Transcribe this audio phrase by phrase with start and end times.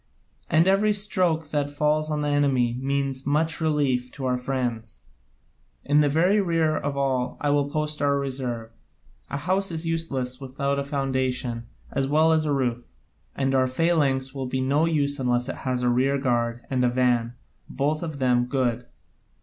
[0.49, 5.01] And every stroke that falls on the enemy means so much relief to our friends.
[5.85, 8.71] In the very rear of all I will post our reserve.
[9.29, 12.87] A house is useless without a foundation as well as a roof,
[13.35, 16.89] and our phalanx will be no use unless it has a rear guard and a
[16.89, 17.35] van,
[17.69, 18.87] and both of them good.